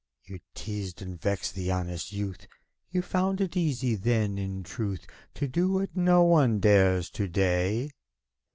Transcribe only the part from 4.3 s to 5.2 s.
in truth,